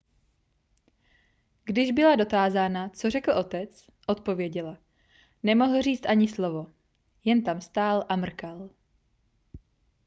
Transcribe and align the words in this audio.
když 1.63 1.91
byla 1.91 2.15
dotázána 2.15 2.89
co 2.89 3.09
řekl 3.09 3.31
otec 3.31 3.89
odpověděla 4.07 4.77
nemohl 5.43 5.81
říct 5.81 6.05
ani 6.05 6.27
slovo 6.27 6.67
jen 7.23 7.43
tam 7.43 7.61
stál 7.61 8.05
a 8.09 8.15
mrkal 8.15 8.69